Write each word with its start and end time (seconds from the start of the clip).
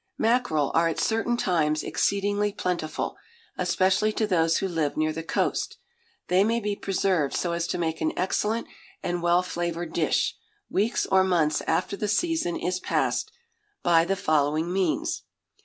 Mackerel 0.17 0.71
are 0.73 0.87
at 0.87 0.99
certain 0.99 1.37
times 1.37 1.83
exceedingly 1.83 2.51
plentiful, 2.51 3.15
especially 3.55 4.11
to 4.13 4.25
those 4.25 4.57
who 4.57 4.67
live 4.67 4.97
near 4.97 5.13
the 5.13 5.21
coast. 5.21 5.77
They 6.27 6.43
may 6.43 6.59
be 6.59 6.75
preserved 6.75 7.35
so 7.35 7.51
as 7.51 7.67
to 7.67 7.77
make 7.77 8.01
an 8.01 8.11
excellent 8.17 8.65
and 9.03 9.21
well 9.21 9.43
flavoured 9.43 9.93
dish, 9.93 10.35
weeks 10.71 11.05
or 11.05 11.23
months 11.23 11.61
after 11.67 11.95
the 11.95 12.07
season 12.07 12.55
is 12.57 12.79
past, 12.79 13.31
by 13.83 14.03
the 14.03 14.15
following 14.15 14.73
means. 14.73 15.21